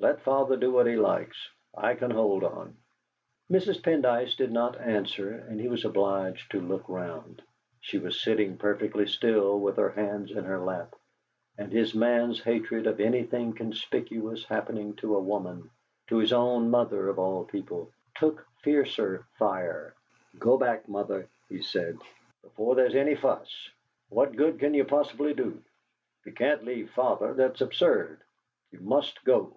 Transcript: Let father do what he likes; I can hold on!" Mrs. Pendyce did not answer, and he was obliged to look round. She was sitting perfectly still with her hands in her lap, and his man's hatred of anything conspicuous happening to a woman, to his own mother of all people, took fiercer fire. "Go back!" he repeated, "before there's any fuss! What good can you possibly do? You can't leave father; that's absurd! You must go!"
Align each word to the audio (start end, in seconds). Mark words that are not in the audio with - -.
Let 0.00 0.20
father 0.22 0.56
do 0.56 0.70
what 0.70 0.86
he 0.86 0.94
likes; 0.94 1.36
I 1.76 1.96
can 1.96 2.12
hold 2.12 2.44
on!" 2.44 2.76
Mrs. 3.50 3.82
Pendyce 3.82 4.36
did 4.36 4.52
not 4.52 4.78
answer, 4.80 5.28
and 5.30 5.58
he 5.60 5.66
was 5.66 5.84
obliged 5.84 6.52
to 6.52 6.60
look 6.60 6.88
round. 6.88 7.42
She 7.80 7.98
was 7.98 8.22
sitting 8.22 8.58
perfectly 8.58 9.08
still 9.08 9.58
with 9.58 9.74
her 9.76 9.88
hands 9.90 10.30
in 10.30 10.44
her 10.44 10.60
lap, 10.60 10.94
and 11.58 11.72
his 11.72 11.96
man's 11.96 12.40
hatred 12.40 12.86
of 12.86 13.00
anything 13.00 13.52
conspicuous 13.54 14.44
happening 14.44 14.94
to 14.96 15.16
a 15.16 15.20
woman, 15.20 15.68
to 16.06 16.18
his 16.18 16.32
own 16.32 16.70
mother 16.70 17.08
of 17.08 17.18
all 17.18 17.44
people, 17.44 17.90
took 18.14 18.46
fiercer 18.62 19.26
fire. 19.36 19.94
"Go 20.38 20.56
back!" 20.56 20.86
he 20.86 20.92
repeated, 20.96 22.00
"before 22.42 22.76
there's 22.76 22.94
any 22.94 23.16
fuss! 23.16 23.68
What 24.10 24.36
good 24.36 24.60
can 24.60 24.74
you 24.74 24.84
possibly 24.84 25.34
do? 25.34 25.60
You 26.24 26.30
can't 26.30 26.64
leave 26.64 26.88
father; 26.92 27.34
that's 27.34 27.60
absurd! 27.62 28.20
You 28.70 28.78
must 28.78 29.24
go!" 29.24 29.54